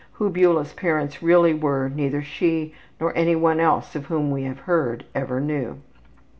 Who 0.13 0.31
Beula's 0.31 0.73
parents 0.73 1.21
really 1.21 1.53
were 1.53 1.87
neither 1.87 2.23
she 2.23 2.73
nor 2.99 3.15
any 3.15 3.35
one 3.35 3.59
else 3.59 3.95
of 3.95 4.07
whom 4.07 4.31
we 4.31 4.41
have 4.45 4.61
heard, 4.61 5.05
ever 5.13 5.39
knew. 5.39 5.77